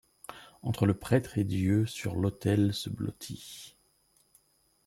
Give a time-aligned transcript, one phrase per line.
[0.63, 3.77] Entre le prêtre et Dieu sur l’autel se blottit.